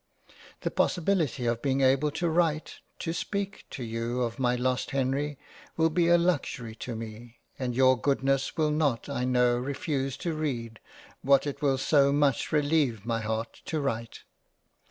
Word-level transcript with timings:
The 0.61 0.71
Possibility 0.71 1.45
of 1.45 1.61
being 1.61 1.81
able 1.81 2.09
to 2.09 2.27
write, 2.27 2.77
to 2.97 3.13
speak, 3.13 3.67
to 3.69 3.83
you 3.83 4.23
of 4.23 4.39
my 4.39 4.55
lost 4.55 4.89
Henry 4.89 5.37
will 5.77 5.91
be 5.91 6.07
a 6.07 6.17
luxury 6.17 6.73
to 6.77 6.95
me, 6.95 7.37
and 7.59 7.75
your 7.75 8.01
goodness 8.01 8.57
will 8.57 8.71
not 8.71 9.09
I 9.09 9.25
know 9.25 9.55
refuse 9.55 10.17
to 10.17 10.33
read 10.33 10.79
what 11.21 11.45
it 11.45 11.61
will 11.61 11.77
so 11.77 12.11
much 12.11 12.51
releive 12.51 13.05
my 13.05 13.21
Heart 13.21 13.61
to 13.65 13.79
write. 13.79 14.21